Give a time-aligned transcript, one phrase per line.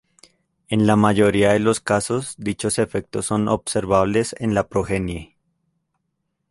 [0.67, 5.35] En la mayoría de los casos, dichos efectos son observables en la progenie.